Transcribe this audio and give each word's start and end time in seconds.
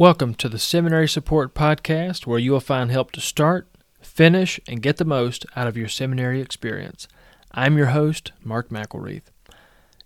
Welcome 0.00 0.32
to 0.36 0.48
the 0.48 0.58
Seminary 0.58 1.06
Support 1.06 1.54
Podcast, 1.54 2.26
where 2.26 2.38
you 2.38 2.52
will 2.52 2.60
find 2.60 2.90
help 2.90 3.12
to 3.12 3.20
start, 3.20 3.68
finish, 4.00 4.58
and 4.66 4.80
get 4.80 4.96
the 4.96 5.04
most 5.04 5.44
out 5.54 5.66
of 5.66 5.76
your 5.76 5.88
seminary 5.88 6.40
experience. 6.40 7.06
I'm 7.52 7.76
your 7.76 7.88
host, 7.88 8.32
Mark 8.42 8.70
McElreath. 8.70 9.24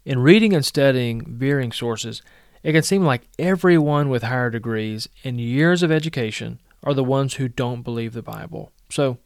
In 0.04 0.18
reading 0.18 0.52
and 0.52 0.64
studying 0.64 1.24
varying 1.38 1.70
sources, 1.70 2.22
it 2.64 2.72
can 2.72 2.82
seem 2.82 3.04
like 3.04 3.28
everyone 3.38 4.08
with 4.08 4.24
higher 4.24 4.50
degrees 4.50 5.08
and 5.22 5.40
years 5.40 5.84
of 5.84 5.92
education 5.92 6.58
are 6.82 6.92
the 6.92 7.04
ones 7.04 7.34
who 7.34 7.46
don't 7.46 7.82
believe 7.82 8.14
the 8.14 8.20
Bible. 8.20 8.72
So, 8.90 9.18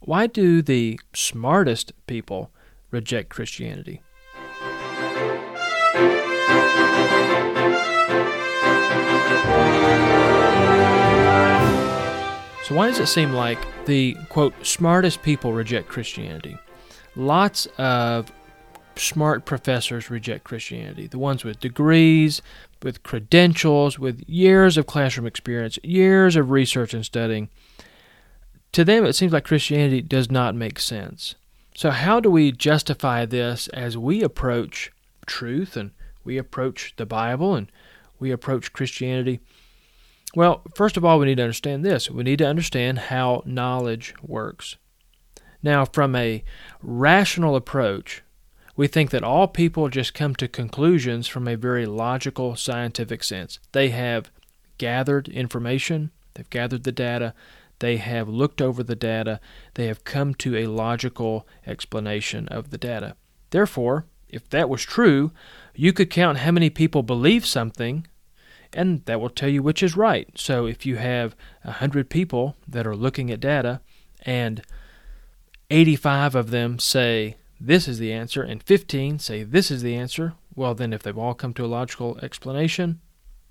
why 0.00 0.26
do 0.26 0.62
the 0.62 0.98
smartest 1.12 1.92
people 2.06 2.50
reject 2.90 3.28
Christianity? 3.28 4.00
So, 12.64 12.74
why 12.74 12.86
does 12.86 12.98
it 12.98 13.08
seem 13.08 13.34
like 13.34 13.58
the 13.84 14.16
quote 14.30 14.54
smartest 14.64 15.20
people 15.20 15.52
reject 15.52 15.86
Christianity? 15.86 16.56
Lots 17.14 17.66
of 17.76 18.32
smart 18.96 19.44
professors 19.44 20.08
reject 20.08 20.44
Christianity. 20.44 21.06
The 21.06 21.18
ones 21.18 21.44
with 21.44 21.60
degrees, 21.60 22.40
with 22.82 23.02
credentials, 23.02 23.98
with 23.98 24.26
years 24.26 24.78
of 24.78 24.86
classroom 24.86 25.26
experience, 25.26 25.78
years 25.82 26.36
of 26.36 26.50
research 26.50 26.94
and 26.94 27.04
studying. 27.04 27.50
To 28.72 28.82
them, 28.82 29.04
it 29.04 29.12
seems 29.12 29.34
like 29.34 29.44
Christianity 29.44 30.00
does 30.00 30.30
not 30.30 30.54
make 30.54 30.78
sense. 30.78 31.34
So, 31.74 31.90
how 31.90 32.18
do 32.18 32.30
we 32.30 32.50
justify 32.50 33.26
this 33.26 33.68
as 33.68 33.98
we 33.98 34.22
approach 34.22 34.90
truth 35.26 35.76
and 35.76 35.90
we 36.24 36.38
approach 36.38 36.94
the 36.96 37.04
Bible 37.04 37.54
and 37.54 37.70
we 38.18 38.30
approach 38.30 38.72
Christianity? 38.72 39.40
Well, 40.36 40.62
first 40.74 40.96
of 40.96 41.04
all, 41.04 41.18
we 41.18 41.26
need 41.26 41.36
to 41.36 41.44
understand 41.44 41.84
this. 41.84 42.10
We 42.10 42.24
need 42.24 42.38
to 42.38 42.46
understand 42.46 42.98
how 42.98 43.42
knowledge 43.46 44.14
works. 44.22 44.76
Now, 45.62 45.84
from 45.84 46.16
a 46.16 46.42
rational 46.82 47.56
approach, 47.56 48.22
we 48.76 48.88
think 48.88 49.10
that 49.10 49.22
all 49.22 49.46
people 49.46 49.88
just 49.88 50.12
come 50.12 50.34
to 50.34 50.48
conclusions 50.48 51.28
from 51.28 51.46
a 51.46 51.56
very 51.56 51.86
logical, 51.86 52.56
scientific 52.56 53.22
sense. 53.22 53.60
They 53.72 53.90
have 53.90 54.30
gathered 54.78 55.28
information, 55.28 56.10
they've 56.34 56.50
gathered 56.50 56.82
the 56.82 56.92
data, 56.92 57.32
they 57.78 57.98
have 57.98 58.28
looked 58.28 58.60
over 58.60 58.82
the 58.82 58.96
data, 58.96 59.40
they 59.74 59.86
have 59.86 60.04
come 60.04 60.34
to 60.34 60.56
a 60.56 60.66
logical 60.66 61.46
explanation 61.66 62.48
of 62.48 62.70
the 62.70 62.78
data. 62.78 63.14
Therefore, 63.50 64.06
if 64.28 64.48
that 64.50 64.68
was 64.68 64.82
true, 64.82 65.30
you 65.76 65.92
could 65.92 66.10
count 66.10 66.38
how 66.38 66.50
many 66.50 66.70
people 66.70 67.04
believe 67.04 67.46
something 67.46 68.06
and 68.74 69.04
that 69.06 69.20
will 69.20 69.30
tell 69.30 69.48
you 69.48 69.62
which 69.62 69.82
is 69.82 69.96
right. 69.96 70.28
So 70.34 70.66
if 70.66 70.84
you 70.84 70.96
have 70.96 71.36
100 71.62 72.10
people 72.10 72.56
that 72.68 72.86
are 72.86 72.96
looking 72.96 73.30
at 73.30 73.40
data 73.40 73.80
and 74.22 74.62
85 75.70 76.34
of 76.34 76.50
them 76.50 76.78
say 76.78 77.36
this 77.60 77.88
is 77.88 77.98
the 77.98 78.12
answer 78.12 78.42
and 78.42 78.62
15 78.62 79.18
say 79.18 79.42
this 79.42 79.70
is 79.70 79.82
the 79.82 79.94
answer, 79.94 80.34
well, 80.54 80.74
then 80.74 80.92
if 80.92 81.02
they've 81.02 81.16
all 81.16 81.34
come 81.34 81.54
to 81.54 81.64
a 81.64 81.66
logical 81.66 82.18
explanation, 82.22 83.00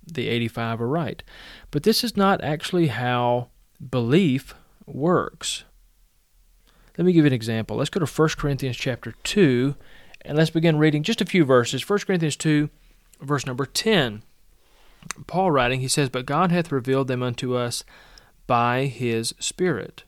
the 0.05 0.27
85 0.27 0.81
are 0.81 0.87
right. 0.87 1.23
But 1.71 1.83
this 1.83 2.03
is 2.03 2.17
not 2.17 2.43
actually 2.43 2.87
how 2.87 3.49
belief 3.89 4.53
works. 4.85 5.63
Let 6.97 7.05
me 7.05 7.13
give 7.13 7.25
you 7.25 7.27
an 7.27 7.33
example. 7.33 7.77
Let's 7.77 7.89
go 7.89 7.99
to 7.99 8.05
1 8.05 8.29
Corinthians 8.37 8.77
chapter 8.77 9.13
2 9.23 9.75
and 10.25 10.37
let's 10.37 10.51
begin 10.51 10.77
reading 10.77 11.03
just 11.03 11.21
a 11.21 11.25
few 11.25 11.43
verses. 11.43 11.87
1 11.87 11.99
Corinthians 11.99 12.35
2 12.35 12.69
verse 13.21 13.45
number 13.45 13.65
10. 13.65 14.23
Paul 15.27 15.51
writing, 15.51 15.81
he 15.81 15.87
says, 15.87 16.09
But 16.09 16.25
God 16.25 16.51
hath 16.51 16.71
revealed 16.71 17.07
them 17.07 17.23
unto 17.23 17.55
us 17.55 17.83
by 18.47 18.85
his 18.85 19.33
Spirit. 19.39 20.03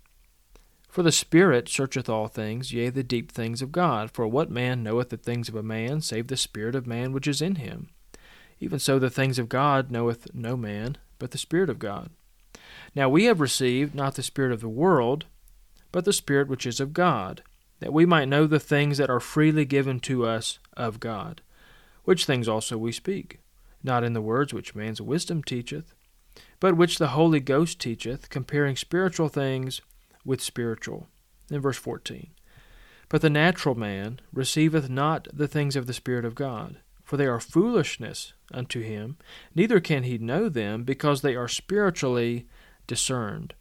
For 0.90 1.04
the 1.04 1.12
Spirit 1.12 1.68
searcheth 1.68 2.10
all 2.10 2.28
things, 2.28 2.72
yea, 2.72 2.90
the 2.90 3.04
deep 3.04 3.32
things 3.32 3.62
of 3.62 3.72
God. 3.72 4.12
For 4.12 4.28
what 4.28 4.50
man 4.50 4.84
knoweth 4.84 5.10
the 5.10 5.18
things 5.18 5.50
of 5.50 5.56
a 5.56 5.64
man, 5.64 6.02
save 6.02 6.28
the 6.28 6.38
Spirit 6.38 6.76
of 6.76 6.88
man 6.88 7.12
which 7.12 7.28
is 7.28 7.42
in 7.42 7.56
him? 7.56 7.90
Even 8.60 8.80
so, 8.80 8.98
the 8.98 9.10
things 9.10 9.38
of 9.38 9.50
God 9.50 9.92
knoweth 9.92 10.34
no 10.34 10.56
man, 10.56 10.98
but 11.20 11.32
the 11.32 11.38
Spirit 11.38 11.70
of 11.70 11.80
God. 11.80 12.12
Now 12.96 13.10
we 13.10 13.26
have 13.26 13.42
received 13.42 13.94
not 13.94 14.16
the 14.16 14.24
Spirit 14.24 14.54
of 14.54 14.62
the 14.62 14.70
world, 14.70 15.26
but 15.92 16.06
the 16.06 16.14
Spirit 16.14 16.48
which 16.48 16.66
is 16.66 16.80
of 16.80 16.94
God, 16.94 17.44
that 17.82 17.92
we 17.92 18.06
might 18.06 18.30
know 18.30 18.48
the 18.48 18.60
things 18.60 18.98
that 18.98 19.10
are 19.10 19.20
freely 19.20 19.66
given 19.66 20.00
to 20.02 20.26
us 20.26 20.60
of 20.78 21.02
God, 21.02 21.42
which 22.06 22.26
things 22.26 22.48
also 22.48 22.78
we 22.78 22.94
speak 22.94 23.40
not 23.86 24.04
in 24.04 24.14
the 24.14 24.22
words 24.22 24.54
which 24.54 24.76
man's 24.76 25.00
wisdom 25.00 25.44
teacheth, 25.44 25.94
but 26.60 26.76
which 26.76 26.98
the 26.98 27.10
Holy 27.10 27.40
Ghost 27.40 27.80
teacheth, 27.80 28.30
comparing 28.30 28.76
spiritual 28.76 29.30
things 29.30 29.82
with 30.26 30.42
spiritual. 30.42 31.08
In 31.50 31.62
verse 31.62 31.78
14. 31.78 32.32
But 33.08 33.22
the 33.22 33.30
natural 33.30 33.76
man 33.76 34.20
receiveth 34.34 34.90
not 34.90 35.28
the 35.32 35.48
things 35.48 35.76
of 35.76 35.86
the 35.86 35.94
Spirit 35.94 36.26
of 36.26 36.36
God, 36.36 36.78
for 37.04 37.18
they 37.18 37.28
are 37.28 37.40
foolishness 37.40 38.34
unto 38.52 38.82
him, 38.82 39.18
neither 39.54 39.80
can 39.80 40.04
he 40.04 40.18
know 40.18 40.50
them, 40.50 40.84
because 40.84 41.22
they 41.22 41.36
are 41.36 41.48
spiritually 41.48 42.48
discerned. 42.88 43.54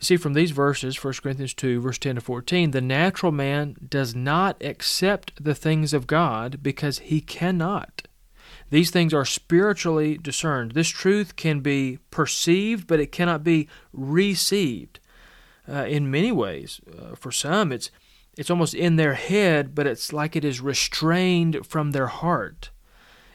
You 0.00 0.04
see, 0.04 0.16
from 0.16 0.32
these 0.32 0.50
verses, 0.50 1.02
1 1.02 1.14
Corinthians 1.22 1.54
2, 1.54 1.80
verse 1.80 1.98
10 1.98 2.16
to 2.16 2.20
14, 2.20 2.70
the 2.70 2.80
natural 2.80 3.32
man 3.32 3.76
does 3.86 4.14
not 4.14 4.62
accept 4.62 5.44
the 5.44 5.54
things 5.54 5.92
of 5.92 6.06
God 6.06 6.60
because 6.62 7.00
he 7.00 7.20
cannot. 7.20 8.08
These 8.70 8.90
things 8.90 9.12
are 9.12 9.24
spiritually 9.24 10.16
discerned. 10.16 10.72
This 10.72 10.88
truth 10.88 11.36
can 11.36 11.60
be 11.60 11.98
perceived, 12.10 12.86
but 12.86 13.00
it 13.00 13.12
cannot 13.12 13.42
be 13.42 13.68
received. 13.92 15.00
Uh, 15.68 15.84
in 15.86 16.10
many 16.10 16.32
ways, 16.32 16.80
uh, 16.98 17.14
for 17.14 17.30
some, 17.30 17.72
it's 17.72 17.90
it's 18.38 18.50
almost 18.50 18.74
in 18.74 18.96
their 18.96 19.14
head, 19.14 19.74
but 19.74 19.86
it's 19.86 20.12
like 20.12 20.34
it 20.34 20.44
is 20.44 20.60
restrained 20.60 21.66
from 21.66 21.90
their 21.90 22.06
heart. 22.06 22.70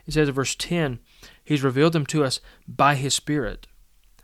It 0.08 0.14
says 0.14 0.30
in 0.30 0.34
verse 0.34 0.56
10, 0.56 1.00
He's 1.44 1.64
revealed 1.64 1.94
them 1.94 2.06
to 2.08 2.24
us 2.24 2.40
by 2.68 2.96
His 2.96 3.14
Spirit. 3.14 3.68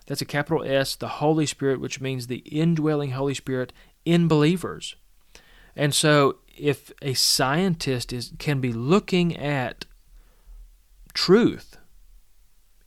That's 0.08 0.22
a 0.22 0.26
capital 0.26 0.64
S, 0.64 0.96
the 0.96 1.08
Holy 1.08 1.46
Spirit, 1.46 1.80
which 1.80 2.02
means 2.02 2.28
the 2.28 2.38
indwelling 2.38 3.12
Holy 3.12 3.34
Spirit 3.34 3.74
in 4.06 4.28
believers. 4.28 4.96
And 5.76 5.94
so, 5.94 6.40
if 6.58 6.92
a 7.02 7.14
scientist 7.14 8.12
is 8.12 8.34
can 8.40 8.60
be 8.60 8.74
looking 8.74 9.38
at 9.38 9.86
truth. 11.22 11.78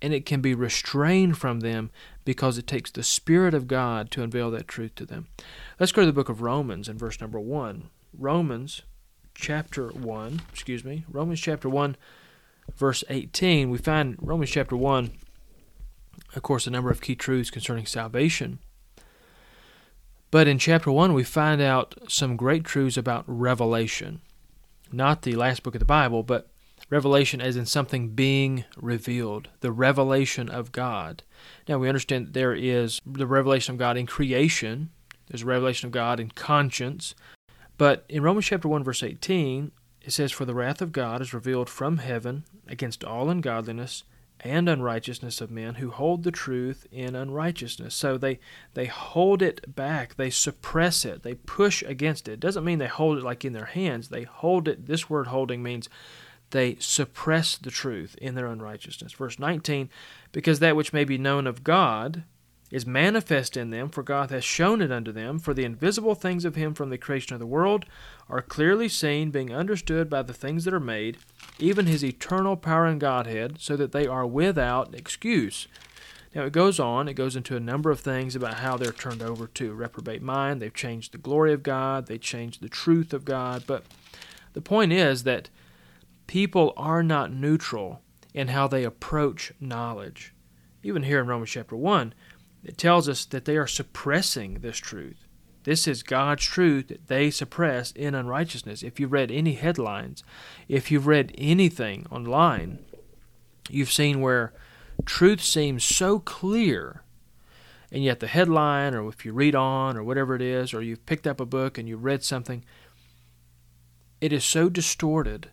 And 0.02 0.12
it 0.12 0.26
can 0.26 0.40
be 0.40 0.56
restrained 0.56 1.38
from 1.38 1.60
them 1.60 1.92
because 2.24 2.58
it 2.58 2.66
takes 2.66 2.90
the 2.90 3.04
Spirit 3.04 3.54
of 3.54 3.68
God 3.68 4.10
to 4.10 4.24
unveil 4.24 4.50
that 4.50 4.66
truth 4.66 4.96
to 4.96 5.06
them. 5.06 5.28
Let's 5.78 5.92
go 5.92 6.02
to 6.02 6.06
the 6.06 6.12
book 6.12 6.28
of 6.28 6.42
Romans 6.42 6.88
in 6.88 6.98
verse 6.98 7.20
number 7.20 7.38
1. 7.38 7.90
Romans 8.18 8.82
chapter 9.36 9.86
1, 9.90 10.42
excuse 10.52 10.84
me, 10.84 11.04
Romans 11.08 11.38
chapter 11.38 11.68
1, 11.68 11.96
verse 12.76 13.04
18. 13.08 13.70
We 13.70 13.78
find 13.78 14.16
Romans 14.20 14.50
chapter 14.50 14.76
1, 14.76 15.12
of 16.34 16.42
course, 16.42 16.66
a 16.66 16.72
number 16.72 16.90
of 16.90 17.00
key 17.00 17.14
truths 17.14 17.52
concerning 17.52 17.86
salvation. 17.86 18.58
But 20.32 20.48
in 20.48 20.58
chapter 20.58 20.90
1, 20.90 21.14
we 21.14 21.22
find 21.22 21.62
out 21.62 21.94
some 22.08 22.34
great 22.34 22.64
truths 22.64 22.96
about 22.96 23.22
revelation. 23.28 24.22
Not 24.90 25.22
the 25.22 25.36
last 25.36 25.62
book 25.62 25.76
of 25.76 25.78
the 25.78 25.84
Bible, 25.84 26.24
but 26.24 26.50
Revelation 26.94 27.40
as 27.40 27.56
in 27.56 27.66
something 27.66 28.10
being 28.10 28.64
revealed, 28.76 29.48
the 29.62 29.72
revelation 29.72 30.48
of 30.48 30.70
God. 30.70 31.24
Now 31.66 31.78
we 31.78 31.88
understand 31.88 32.28
that 32.28 32.34
there 32.34 32.54
is 32.54 33.00
the 33.04 33.26
revelation 33.26 33.74
of 33.74 33.80
God 33.80 33.96
in 33.96 34.06
creation, 34.06 34.90
there's 35.26 35.42
a 35.42 35.46
revelation 35.46 35.86
of 35.86 35.92
God 35.92 36.20
in 36.20 36.30
conscience. 36.30 37.16
But 37.78 38.04
in 38.08 38.22
Romans 38.22 38.46
chapter 38.46 38.68
1 38.68 38.84
verse 38.84 39.02
18, 39.02 39.72
it 40.02 40.12
says 40.12 40.30
for 40.30 40.44
the 40.44 40.54
wrath 40.54 40.80
of 40.80 40.92
God 40.92 41.20
is 41.20 41.34
revealed 41.34 41.68
from 41.68 41.96
heaven 41.96 42.44
against 42.68 43.02
all 43.02 43.28
ungodliness 43.28 44.04
and 44.38 44.68
unrighteousness 44.68 45.40
of 45.40 45.50
men 45.50 45.74
who 45.74 45.90
hold 45.90 46.22
the 46.22 46.30
truth 46.30 46.86
in 46.92 47.16
unrighteousness. 47.16 47.92
So 47.92 48.16
they 48.16 48.38
they 48.74 48.86
hold 48.86 49.42
it 49.42 49.74
back, 49.74 50.14
they 50.14 50.30
suppress 50.30 51.04
it, 51.04 51.24
they 51.24 51.34
push 51.34 51.82
against 51.82 52.28
it. 52.28 52.34
it. 52.34 52.40
Doesn't 52.40 52.64
mean 52.64 52.78
they 52.78 52.86
hold 52.86 53.18
it 53.18 53.24
like 53.24 53.44
in 53.44 53.52
their 53.52 53.64
hands. 53.64 54.10
They 54.10 54.22
hold 54.22 54.68
it. 54.68 54.86
This 54.86 55.10
word 55.10 55.26
holding 55.26 55.60
means 55.60 55.88
they 56.50 56.76
suppress 56.78 57.56
the 57.56 57.70
truth 57.70 58.16
in 58.20 58.34
their 58.34 58.46
unrighteousness. 58.46 59.12
Verse 59.12 59.38
19, 59.38 59.88
because 60.32 60.60
that 60.60 60.76
which 60.76 60.92
may 60.92 61.04
be 61.04 61.18
known 61.18 61.46
of 61.46 61.64
God 61.64 62.24
is 62.70 62.86
manifest 62.86 63.56
in 63.56 63.70
them, 63.70 63.88
for 63.88 64.02
God 64.02 64.30
has 64.30 64.44
shown 64.44 64.82
it 64.82 64.90
unto 64.90 65.12
them. 65.12 65.38
For 65.38 65.54
the 65.54 65.64
invisible 65.64 66.14
things 66.14 66.44
of 66.44 66.56
Him 66.56 66.74
from 66.74 66.90
the 66.90 66.98
creation 66.98 67.34
of 67.34 67.40
the 67.40 67.46
world 67.46 67.84
are 68.28 68.42
clearly 68.42 68.88
seen, 68.88 69.30
being 69.30 69.54
understood 69.54 70.10
by 70.10 70.22
the 70.22 70.32
things 70.32 70.64
that 70.64 70.74
are 70.74 70.80
made, 70.80 71.18
even 71.58 71.86
His 71.86 72.04
eternal 72.04 72.56
power 72.56 72.86
and 72.86 73.00
Godhead, 73.00 73.58
so 73.60 73.76
that 73.76 73.92
they 73.92 74.06
are 74.06 74.26
without 74.26 74.94
excuse. 74.94 75.68
Now 76.34 76.44
it 76.44 76.52
goes 76.52 76.80
on, 76.80 77.06
it 77.06 77.14
goes 77.14 77.36
into 77.36 77.56
a 77.56 77.60
number 77.60 77.92
of 77.92 78.00
things 78.00 78.34
about 78.34 78.54
how 78.54 78.76
they're 78.76 78.90
turned 78.90 79.22
over 79.22 79.46
to 79.46 79.72
reprobate 79.72 80.20
mind. 80.20 80.60
They've 80.60 80.74
changed 80.74 81.12
the 81.12 81.18
glory 81.18 81.52
of 81.52 81.62
God, 81.62 82.06
they 82.06 82.18
changed 82.18 82.60
the 82.60 82.68
truth 82.68 83.12
of 83.12 83.24
God. 83.24 83.64
But 83.68 83.84
the 84.52 84.60
point 84.60 84.92
is 84.92 85.22
that 85.22 85.48
people 86.26 86.72
are 86.76 87.02
not 87.02 87.32
neutral 87.32 88.00
in 88.32 88.48
how 88.48 88.66
they 88.66 88.84
approach 88.84 89.52
knowledge. 89.60 90.34
even 90.82 91.04
here 91.04 91.20
in 91.20 91.26
Romans 91.26 91.50
chapter 91.50 91.76
1, 91.76 92.12
it 92.62 92.76
tells 92.76 93.08
us 93.08 93.24
that 93.26 93.44
they 93.44 93.56
are 93.56 93.66
suppressing 93.66 94.60
this 94.60 94.76
truth. 94.76 95.26
This 95.64 95.88
is 95.88 96.02
God's 96.02 96.44
truth 96.44 96.88
that 96.88 97.08
they 97.08 97.30
suppress 97.30 97.90
in 97.92 98.14
unrighteousness. 98.14 98.82
If 98.82 99.00
you've 99.00 99.12
read 99.12 99.30
any 99.30 99.54
headlines, 99.54 100.22
if 100.68 100.90
you've 100.90 101.06
read 101.06 101.34
anything 101.38 102.06
online, 102.10 102.84
you've 103.70 103.92
seen 103.92 104.20
where 104.20 104.52
truth 105.06 105.42
seems 105.42 105.82
so 105.82 106.18
clear, 106.18 107.02
and 107.90 108.04
yet 108.04 108.20
the 108.20 108.26
headline, 108.26 108.94
or 108.94 109.08
if 109.08 109.24
you 109.24 109.32
read 109.32 109.54
on, 109.54 109.96
or 109.96 110.04
whatever 110.04 110.34
it 110.34 110.42
is, 110.42 110.74
or 110.74 110.82
you've 110.82 111.06
picked 111.06 111.26
up 111.26 111.40
a 111.40 111.46
book 111.46 111.78
and 111.78 111.88
you've 111.88 112.04
read 112.04 112.22
something, 112.22 112.62
it 114.20 114.32
is 114.32 114.44
so 114.44 114.68
distorted 114.68 115.50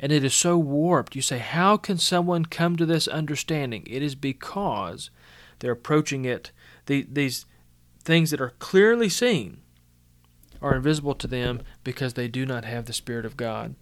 and 0.00 0.12
it 0.12 0.24
is 0.24 0.34
so 0.34 0.56
warped. 0.56 1.16
You 1.16 1.22
say, 1.22 1.38
How 1.38 1.76
can 1.76 1.98
someone 1.98 2.44
come 2.44 2.76
to 2.76 2.86
this 2.86 3.08
understanding? 3.08 3.84
It 3.86 4.02
is 4.02 4.14
because 4.14 5.10
they're 5.58 5.72
approaching 5.72 6.24
it, 6.24 6.52
the, 6.86 7.06
these 7.10 7.46
things 8.04 8.30
that 8.30 8.40
are 8.40 8.54
clearly 8.58 9.08
seen 9.08 9.58
are 10.60 10.74
invisible 10.74 11.14
to 11.14 11.26
them 11.26 11.62
because 11.84 12.14
they 12.14 12.28
do 12.28 12.44
not 12.46 12.64
have 12.64 12.86
the 12.86 12.92
Spirit 12.92 13.24
of 13.24 13.36
God. 13.36 13.74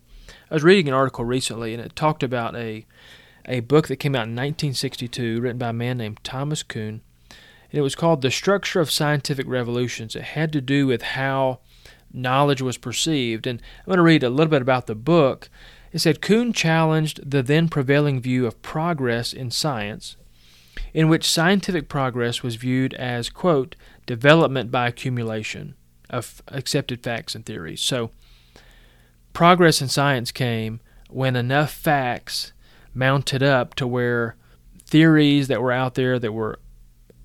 I 0.50 0.54
was 0.54 0.64
reading 0.64 0.88
an 0.88 0.94
article 0.94 1.24
recently, 1.24 1.72
and 1.72 1.82
it 1.82 1.94
talked 1.96 2.22
about 2.22 2.56
a 2.56 2.86
a 3.48 3.60
book 3.60 3.86
that 3.86 3.96
came 3.96 4.16
out 4.16 4.26
in 4.26 4.34
1962, 4.34 5.40
written 5.40 5.58
by 5.58 5.68
a 5.68 5.72
man 5.72 5.98
named 5.98 6.18
Thomas 6.24 6.64
Kuhn, 6.64 7.00
and 7.30 7.78
it 7.78 7.82
was 7.82 7.94
called 7.94 8.22
"The 8.22 8.30
Structure 8.30 8.80
of 8.80 8.90
Scientific 8.90 9.46
Revolutions." 9.46 10.16
It 10.16 10.22
had 10.22 10.52
to 10.52 10.60
do 10.60 10.86
with 10.86 11.02
how 11.02 11.60
knowledge 12.12 12.60
was 12.60 12.78
perceived, 12.78 13.46
and 13.46 13.60
I'm 13.80 13.86
going 13.86 13.98
to 13.98 14.02
read 14.02 14.24
a 14.24 14.30
little 14.30 14.50
bit 14.50 14.62
about 14.62 14.86
the 14.86 14.94
book. 14.94 15.48
It 15.96 16.00
said 16.00 16.20
Kuhn 16.20 16.52
challenged 16.52 17.30
the 17.30 17.42
then 17.42 17.70
prevailing 17.70 18.20
view 18.20 18.44
of 18.44 18.60
progress 18.60 19.32
in 19.32 19.50
science, 19.50 20.18
in 20.92 21.08
which 21.08 21.24
scientific 21.24 21.88
progress 21.88 22.42
was 22.42 22.56
viewed 22.56 22.92
as 22.92 23.30
quote 23.30 23.76
development 24.04 24.70
by 24.70 24.88
accumulation 24.88 25.74
of 26.10 26.42
accepted 26.48 27.02
facts 27.02 27.34
and 27.34 27.46
theories. 27.46 27.80
So, 27.80 28.10
progress 29.32 29.80
in 29.80 29.88
science 29.88 30.32
came 30.32 30.80
when 31.08 31.34
enough 31.34 31.72
facts 31.72 32.52
mounted 32.92 33.42
up 33.42 33.74
to 33.76 33.86
where 33.86 34.36
theories 34.84 35.48
that 35.48 35.62
were 35.62 35.72
out 35.72 35.94
there 35.94 36.18
that 36.18 36.32
were 36.32 36.58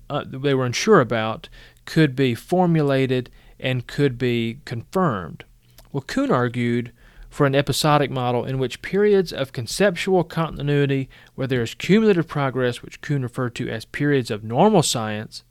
uh, 0.08 0.24
they 0.26 0.54
were 0.54 0.64
unsure 0.64 1.02
about 1.02 1.50
could 1.84 2.16
be 2.16 2.34
formulated 2.34 3.28
and 3.60 3.86
could 3.86 4.16
be 4.16 4.60
confirmed. 4.64 5.44
Well, 5.92 6.00
Kuhn 6.00 6.30
argued 6.30 6.90
for 7.32 7.46
an 7.46 7.54
episodic 7.54 8.10
model 8.10 8.44
in 8.44 8.58
which 8.58 8.82
periods 8.82 9.32
of 9.32 9.54
conceptual 9.54 10.22
continuity, 10.22 11.08
where 11.34 11.46
there 11.46 11.62
is 11.62 11.72
cumulative 11.72 12.28
progress, 12.28 12.82
which 12.82 13.00
Kuhn 13.00 13.22
referred 13.22 13.54
to 13.54 13.70
as 13.70 13.86
periods 13.86 14.30
of 14.30 14.44
normal 14.44 14.82
science, 14.82 15.42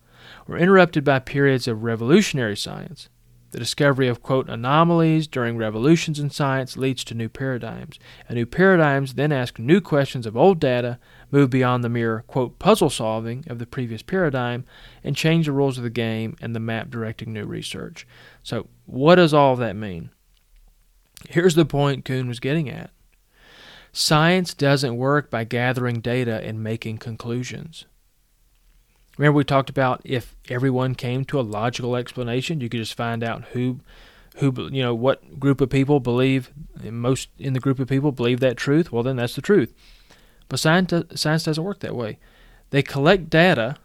were 0.46 0.60
interrupted 0.60 1.04
by 1.04 1.18
periods 1.18 1.68
of 1.68 1.82
revolutionary 1.82 2.56
science. 2.56 3.10
The 3.50 3.58
discovery 3.58 4.08
of, 4.08 4.22
quote, 4.22 4.48
anomalies 4.48 5.26
during 5.26 5.58
revolutions 5.58 6.20
in 6.20 6.30
science 6.30 6.78
leads 6.78 7.04
to 7.06 7.16
new 7.16 7.28
paradigms, 7.28 7.98
and 8.30 8.36
new 8.36 8.46
paradigms 8.46 9.16
then 9.16 9.32
ask 9.32 9.58
new 9.58 9.82
questions 9.82 10.28
of 10.28 10.38
old 10.38 10.60
data, 10.60 11.00
move 11.32 11.50
beyond 11.50 11.84
the 11.84 11.90
mere, 11.90 12.24
quote, 12.28 12.60
puzzle 12.60 12.92
solving 12.92 13.44
of 13.48 13.58
the 13.58 13.66
previous 13.66 14.04
paradigm, 14.04 14.66
and 15.04 15.16
change 15.16 15.48
the 15.48 15.52
rules 15.52 15.80
of 15.80 15.84
the 15.84 15.90
game 15.90 16.38
and 16.42 16.56
the 16.56 16.60
map 16.60 16.92
directing 16.92 17.34
new 17.34 17.46
research. 17.46 18.06
So, 18.44 18.68
what 18.86 19.16
does 19.16 19.34
all 19.34 19.56
that 19.56 19.76
mean? 19.76 20.12
Here's 21.30 21.56
the 21.56 21.66
point 21.66 22.06
Kuhn 22.06 22.28
was 22.28 22.40
getting 22.40 22.70
at 22.70 22.92
science 23.92 24.54
doesn't 24.54 24.96
work 24.96 25.30
by 25.30 25.44
gathering 25.44 26.00
data 26.00 26.42
and 26.44 26.64
making 26.64 26.98
conclusions. 26.98 27.86
Remember, 29.18 29.38
we 29.38 29.44
talked 29.44 29.70
about 29.70 30.02
if 30.04 30.36
everyone 30.50 30.96
came 30.96 31.26
to 31.26 31.40
a 31.40 31.42
logical 31.42 31.96
explanation, 31.96 32.62
you 32.62 32.70
could 32.70 32.80
just 32.80 32.96
find 32.96 33.24
out 33.24 33.44
who, 33.52 33.82
who 34.38 34.70
you 34.72 34.82
know, 34.82 34.96
what 34.96 35.40
group 35.40 35.60
of 35.62 35.70
people 35.70 36.00
believe. 36.00 36.52
Most 36.84 37.30
in 37.38 37.54
the 37.54 37.60
group 37.60 37.80
of 37.80 37.90
people 37.90 38.12
believe 38.12 38.40
that 38.40 38.58
truth. 38.58 38.92
Well, 38.92 39.04
then 39.04 39.18
that's 39.18 39.36
the 39.36 39.42
truth. 39.42 39.74
But 40.48 40.60
science, 40.60 40.94
science 41.16 41.44
doesn't 41.44 41.64
work 41.64 41.80
that 41.80 41.96
way. 41.96 42.18
They 42.70 42.82
collect 42.82 43.30
data, 43.30 43.76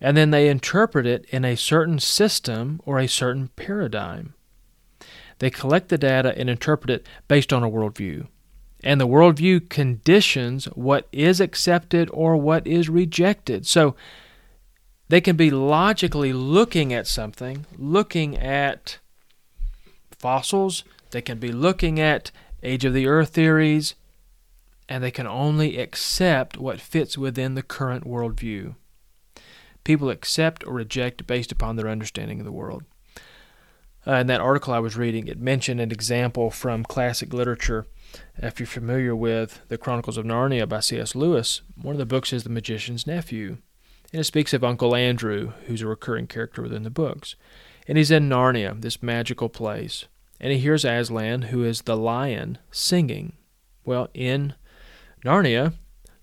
and 0.00 0.16
then 0.16 0.30
they 0.30 0.48
interpret 0.48 1.04
it 1.04 1.24
in 1.30 1.44
a 1.44 1.56
certain 1.56 1.98
system 1.98 2.80
or 2.84 2.98
a 2.98 3.08
certain 3.08 3.48
paradigm. 3.56 4.33
They 5.38 5.50
collect 5.50 5.88
the 5.88 5.98
data 5.98 6.36
and 6.36 6.48
interpret 6.48 6.90
it 6.90 7.06
based 7.28 7.52
on 7.52 7.62
a 7.62 7.70
worldview. 7.70 8.26
And 8.82 9.00
the 9.00 9.08
worldview 9.08 9.68
conditions 9.68 10.66
what 10.74 11.08
is 11.10 11.40
accepted 11.40 12.10
or 12.12 12.36
what 12.36 12.66
is 12.66 12.88
rejected. 12.88 13.66
So 13.66 13.96
they 15.08 15.20
can 15.20 15.36
be 15.36 15.50
logically 15.50 16.32
looking 16.32 16.92
at 16.92 17.06
something, 17.06 17.66
looking 17.78 18.36
at 18.36 18.98
fossils, 20.10 20.84
they 21.10 21.22
can 21.22 21.38
be 21.38 21.52
looking 21.52 22.00
at 22.00 22.30
age 22.62 22.84
of 22.84 22.94
the 22.94 23.06
earth 23.06 23.30
theories, 23.30 23.94
and 24.88 25.02
they 25.02 25.10
can 25.10 25.26
only 25.26 25.78
accept 25.78 26.56
what 26.56 26.80
fits 26.80 27.16
within 27.16 27.54
the 27.54 27.62
current 27.62 28.04
worldview. 28.04 28.74
People 29.84 30.08
accept 30.10 30.66
or 30.66 30.72
reject 30.74 31.26
based 31.26 31.52
upon 31.52 31.76
their 31.76 31.88
understanding 31.88 32.40
of 32.40 32.46
the 32.46 32.52
world. 32.52 32.84
Uh, 34.06 34.16
in 34.16 34.26
that 34.26 34.40
article 34.40 34.74
I 34.74 34.80
was 34.80 34.96
reading, 34.96 35.28
it 35.28 35.40
mentioned 35.40 35.80
an 35.80 35.90
example 35.90 36.50
from 36.50 36.84
classic 36.84 37.32
literature. 37.32 37.86
If 38.36 38.60
you're 38.60 38.66
familiar 38.66 39.16
with 39.16 39.60
The 39.68 39.78
Chronicles 39.78 40.18
of 40.18 40.26
Narnia 40.26 40.68
by 40.68 40.80
C.S. 40.80 41.14
Lewis, 41.14 41.62
one 41.80 41.94
of 41.94 41.98
the 41.98 42.06
books 42.06 42.32
is 42.32 42.44
The 42.44 42.50
Magician's 42.50 43.06
Nephew. 43.06 43.58
And 44.12 44.20
it 44.20 44.24
speaks 44.24 44.52
of 44.52 44.62
Uncle 44.62 44.94
Andrew, 44.94 45.52
who's 45.66 45.80
a 45.80 45.86
recurring 45.86 46.26
character 46.26 46.60
within 46.62 46.82
the 46.82 46.90
books. 46.90 47.34
And 47.88 47.96
he's 47.96 48.10
in 48.10 48.28
Narnia, 48.28 48.80
this 48.80 49.02
magical 49.02 49.48
place. 49.48 50.04
And 50.38 50.52
he 50.52 50.58
hears 50.58 50.84
Aslan, 50.84 51.42
who 51.42 51.64
is 51.64 51.82
the 51.82 51.96
lion, 51.96 52.58
singing. 52.70 53.32
Well, 53.84 54.08
in 54.12 54.54
Narnia, 55.24 55.72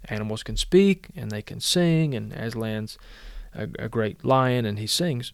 animals 0.05 0.43
can 0.43 0.55
speak 0.55 1.07
and 1.15 1.31
they 1.31 1.41
can 1.41 1.59
sing, 1.59 2.13
and 2.13 2.31
Aslan's 2.31 2.97
a, 3.53 3.67
a 3.79 3.89
great 3.89 4.23
lion 4.23 4.65
and 4.65 4.79
he 4.79 4.87
sings. 4.87 5.33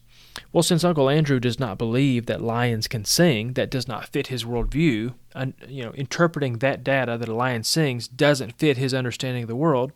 Well, 0.52 0.62
since 0.62 0.84
Uncle 0.84 1.08
Andrew 1.08 1.40
does 1.40 1.58
not 1.58 1.78
believe 1.78 2.26
that 2.26 2.40
lions 2.40 2.88
can 2.88 3.04
sing, 3.04 3.54
that 3.54 3.70
does 3.70 3.88
not 3.88 4.08
fit 4.08 4.28
his 4.28 4.44
worldview. 4.44 5.14
And, 5.34 5.54
you 5.68 5.82
know, 5.82 5.92
interpreting 5.92 6.58
that 6.58 6.84
data 6.84 7.16
that 7.18 7.28
a 7.28 7.34
lion 7.34 7.64
sings 7.64 8.08
doesn't 8.08 8.58
fit 8.58 8.76
his 8.76 8.94
understanding 8.94 9.44
of 9.44 9.48
the 9.48 9.56
world. 9.56 9.92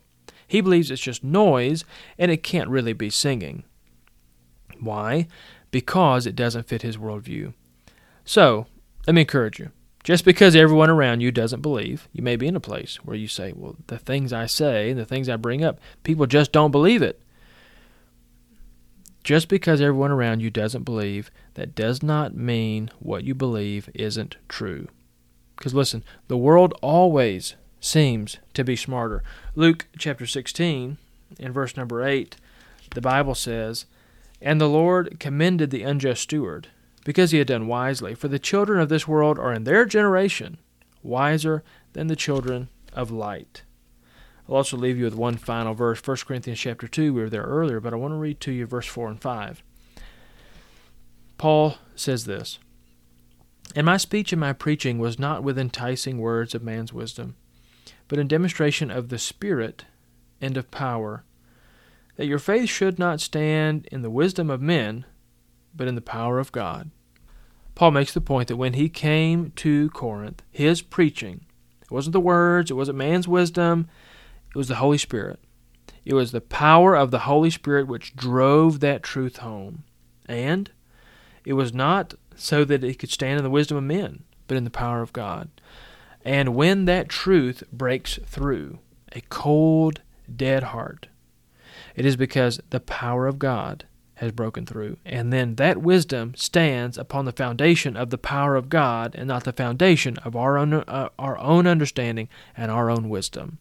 He 0.47 0.61
believes 0.61 0.91
it's 0.91 1.01
just 1.01 1.23
noise 1.23 1.85
and 2.17 2.31
it 2.31 2.43
can't 2.43 2.69
really 2.69 2.93
be 2.93 3.09
singing. 3.09 3.63
Why? 4.79 5.27
Because 5.71 6.25
it 6.25 6.35
doesn't 6.35 6.67
fit 6.67 6.81
his 6.81 6.97
worldview. 6.97 7.53
So, 8.25 8.67
let 9.07 9.15
me 9.15 9.21
encourage 9.21 9.59
you. 9.59 9.71
Just 10.03 10.25
because 10.25 10.53
everyone 10.53 10.89
around 10.89 11.21
you 11.21 11.31
doesn't 11.31 11.61
believe, 11.61 12.09
you 12.11 12.21
may 12.21 12.35
be 12.35 12.47
in 12.47 12.57
a 12.57 12.61
place 12.61 12.97
where 13.05 13.15
you 13.15 13.27
say, 13.27 13.53
Well, 13.55 13.77
the 13.87 13.97
things 13.97 14.33
I 14.33 14.47
say 14.47 14.91
and 14.91 14.99
the 14.99 15.05
things 15.05 15.29
I 15.29 15.37
bring 15.37 15.63
up, 15.63 15.79
people 16.03 16.25
just 16.25 16.51
don't 16.51 16.71
believe 16.71 17.01
it. 17.01 17.21
Just 19.23 19.47
because 19.47 19.79
everyone 19.79 20.11
around 20.11 20.41
you 20.41 20.49
doesn't 20.49 20.83
believe, 20.83 21.31
that 21.53 21.75
does 21.75 22.03
not 22.03 22.35
mean 22.35 22.91
what 22.99 23.23
you 23.23 23.33
believe 23.33 23.89
isn't 23.93 24.35
true. 24.49 24.87
Because 25.55 25.73
listen, 25.73 26.03
the 26.27 26.37
world 26.37 26.73
always 26.81 27.55
seems 27.79 28.37
to 28.53 28.63
be 28.63 28.75
smarter. 28.75 29.23
Luke 29.55 29.87
chapter 29.97 30.25
16, 30.25 30.97
in 31.39 31.51
verse 31.51 31.77
number 31.77 32.03
8, 32.03 32.35
the 32.93 33.01
Bible 33.01 33.35
says, 33.35 33.85
And 34.41 34.59
the 34.59 34.67
Lord 34.67 35.19
commended 35.19 35.69
the 35.69 35.83
unjust 35.83 36.23
steward, 36.23 36.67
because 37.05 37.31
he 37.31 37.37
had 37.37 37.47
done 37.47 37.67
wisely. 37.67 38.15
For 38.15 38.27
the 38.27 38.39
children 38.39 38.79
of 38.79 38.89
this 38.89 39.07
world 39.07 39.39
are 39.39 39.53
in 39.53 39.63
their 39.63 39.85
generation 39.85 40.57
wiser 41.01 41.63
than 41.93 42.07
the 42.07 42.15
children 42.15 42.69
of 42.93 43.11
light. 43.11 43.63
I'll 44.47 44.55
also 44.55 44.77
leave 44.77 44.97
you 44.97 45.05
with 45.05 45.15
one 45.15 45.37
final 45.37 45.73
verse, 45.73 46.01
1 46.05 46.17
Corinthians 46.25 46.59
chapter 46.59 46.87
2. 46.87 47.13
We 47.13 47.21
were 47.21 47.29
there 47.29 47.43
earlier, 47.43 47.79
but 47.79 47.93
I 47.93 47.97
want 47.97 48.13
to 48.13 48.17
read 48.17 48.39
to 48.41 48.51
you 48.51 48.65
verse 48.65 48.87
4 48.87 49.09
and 49.09 49.21
5. 49.21 49.63
Paul 51.37 51.77
says 51.95 52.25
this 52.25 52.59
And 53.75 53.85
my 53.85 53.97
speech 53.97 54.33
and 54.33 54.39
my 54.39 54.53
preaching 54.53 54.99
was 54.99 55.17
not 55.17 55.43
with 55.43 55.57
enticing 55.57 56.17
words 56.17 56.53
of 56.53 56.63
man's 56.63 56.93
wisdom 56.93 57.35
but 58.07 58.19
in 58.19 58.27
demonstration 58.27 58.91
of 58.91 59.09
the 59.09 59.17
Spirit 59.17 59.85
and 60.41 60.57
of 60.57 60.69
power, 60.71 61.23
that 62.15 62.27
your 62.27 62.39
faith 62.39 62.69
should 62.69 62.99
not 62.99 63.21
stand 63.21 63.87
in 63.91 64.01
the 64.01 64.09
wisdom 64.09 64.49
of 64.49 64.61
men, 64.61 65.05
but 65.75 65.87
in 65.87 65.95
the 65.95 66.01
power 66.01 66.37
of 66.37 66.51
God. 66.51 66.91
Paul 67.75 67.91
makes 67.91 68.13
the 68.13 68.21
point 68.21 68.49
that 68.49 68.57
when 68.57 68.73
he 68.73 68.87
came 68.87 69.51
to 69.55 69.89
Corinth, 69.91 70.43
his 70.51 70.81
preaching, 70.81 71.45
it 71.81 71.89
wasn't 71.89 72.13
the 72.13 72.19
words, 72.19 72.69
it 72.69 72.75
wasn't 72.75 72.99
man's 72.99 73.27
wisdom, 73.27 73.89
it 74.53 74.57
was 74.57 74.67
the 74.67 74.75
Holy 74.75 74.97
Spirit. 74.97 75.39
It 76.05 76.13
was 76.13 76.31
the 76.31 76.41
power 76.41 76.95
of 76.95 77.11
the 77.11 77.19
Holy 77.19 77.49
Spirit 77.49 77.87
which 77.87 78.15
drove 78.15 78.79
that 78.81 79.03
truth 79.03 79.37
home. 79.37 79.83
And 80.27 80.69
it 81.45 81.53
was 81.53 81.73
not 81.73 82.13
so 82.35 82.63
that 82.65 82.83
it 82.83 82.99
could 82.99 83.11
stand 83.11 83.37
in 83.37 83.43
the 83.43 83.49
wisdom 83.49 83.77
of 83.77 83.83
men, 83.83 84.23
but 84.47 84.57
in 84.57 84.63
the 84.63 84.69
power 84.69 85.01
of 85.01 85.13
God. 85.13 85.49
And 86.25 86.55
when 86.55 86.85
that 86.85 87.09
truth 87.09 87.63
breaks 87.71 88.19
through 88.25 88.79
a 89.11 89.21
cold, 89.21 90.01
dead 90.33 90.63
heart, 90.63 91.07
It 91.95 92.05
is 92.05 92.15
because 92.15 92.59
the 92.69 92.79
power 92.79 93.27
of 93.27 93.39
God 93.39 93.85
has 94.15 94.31
broken 94.31 94.65
through. 94.65 94.97
And 95.05 95.33
then 95.33 95.55
that 95.55 95.81
wisdom 95.81 96.33
stands 96.35 96.97
upon 96.97 97.25
the 97.25 97.31
foundation 97.31 97.97
of 97.97 98.09
the 98.09 98.17
power 98.17 98.55
of 98.55 98.69
God 98.69 99.15
and 99.15 99.27
not 99.27 99.43
the 99.43 99.53
foundation 99.53 100.17
of 100.19 100.35
our 100.35 100.57
own, 100.57 100.73
uh, 100.73 101.09
our 101.19 101.37
own 101.39 101.67
understanding 101.67 102.29
and 102.55 102.71
our 102.71 102.89
own 102.89 103.09
wisdom. 103.09 103.59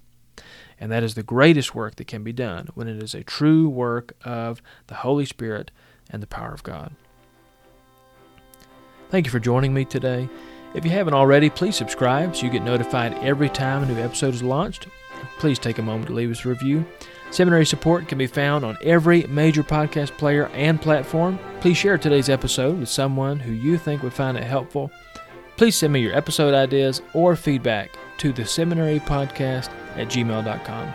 And 0.83 0.91
that 0.91 1.05
is 1.05 1.15
the 1.15 1.23
greatest 1.23 1.77
work 1.77 1.95
that 1.95 2.09
can 2.09 2.25
be 2.25 2.33
done 2.33 2.67
when 2.75 2.89
it 2.89 3.01
is 3.01 3.15
a 3.15 3.23
true 3.23 3.69
work 3.69 4.15
of 4.25 4.61
the 4.89 4.97
Holy 4.97 5.25
Spirit 5.25 5.71
and 6.11 6.21
the 6.21 6.27
power 6.27 6.53
of 6.53 6.65
God. 6.65 6.91
Thank 9.09 9.25
you 9.25 9.31
for 9.31 9.39
joining 9.39 9.73
me 9.73 9.85
today. 9.85 10.29
If 10.75 10.85
you 10.85 10.91
haven't 10.91 11.15
already, 11.15 11.51
please 11.51 11.77
subscribe 11.77 12.35
so 12.35 12.45
you 12.45 12.51
get 12.51 12.65
notified 12.65 13.15
every 13.19 13.49
time 13.49 13.85
a 13.85 13.87
new 13.87 14.03
episode 14.03 14.35
is 14.35 14.43
launched. 14.43 14.89
Please 15.39 15.61
take 15.61 15.79
a 15.79 15.83
moment 15.83 16.09
to 16.09 16.15
leave 16.15 16.33
us 16.33 16.45
a 16.45 16.49
review. 16.49 16.85
Seminary 17.31 17.65
support 17.65 18.09
can 18.09 18.19
be 18.19 18.27
found 18.27 18.65
on 18.65 18.77
every 18.83 19.23
major 19.29 19.62
podcast 19.62 20.19
player 20.19 20.49
and 20.49 20.83
platform. 20.83 21.39
Please 21.61 21.77
share 21.77 21.97
today's 21.97 22.29
episode 22.29 22.81
with 22.81 22.89
someone 22.89 23.39
who 23.39 23.53
you 23.53 23.79
think 23.79 24.03
would 24.03 24.12
find 24.12 24.37
it 24.37 24.43
helpful. 24.43 24.91
Please 25.57 25.77
send 25.77 25.93
me 25.93 26.01
your 26.01 26.17
episode 26.17 26.55
ideas 26.55 27.03
or 27.15 27.37
feedback 27.37 27.97
to 28.23 28.33
the 28.33 28.47
seminary 28.47 29.00
podcast 29.00 29.69
at 29.97 30.07
gmail.com. 30.07 30.93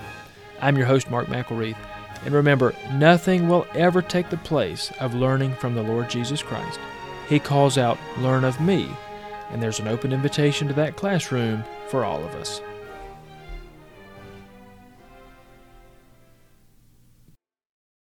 I'm 0.62 0.78
your 0.78 0.86
host, 0.86 1.10
Mark 1.10 1.28
McElreath. 1.28 1.76
And 2.24 2.34
remember, 2.34 2.74
nothing 2.94 3.50
will 3.50 3.68
ever 3.76 4.02
take 4.02 4.30
the 4.30 4.38
place 4.38 4.94
of 5.02 5.14
learning 5.14 5.54
from 5.56 5.76
the 5.76 5.84
Lord 5.84 6.10
Jesus 6.10 6.42
Christ. 6.42 6.80
He 7.28 7.38
calls 7.38 7.78
out, 7.78 7.98
Learn 8.20 8.46
of 8.46 8.62
me. 8.62 8.90
And 9.52 9.62
there's 9.62 9.82
an 9.82 9.90
open 9.90 10.14
invitation 10.14 10.70
to 10.70 10.74
that 10.76 10.96
classroom 10.96 11.66
for 11.90 12.06
all 12.06 12.24
of 12.24 12.34
us. 12.36 12.62